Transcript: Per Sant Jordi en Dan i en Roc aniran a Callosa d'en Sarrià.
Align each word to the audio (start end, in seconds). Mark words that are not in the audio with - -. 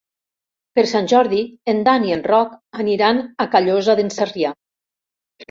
Per 0.77 0.85
Sant 0.91 1.09
Jordi 1.11 1.41
en 1.73 1.83
Dan 1.89 2.07
i 2.07 2.15
en 2.15 2.23
Roc 2.31 2.57
aniran 2.85 3.21
a 3.47 3.49
Callosa 3.53 3.97
d'en 4.01 4.13
Sarrià. 4.19 4.57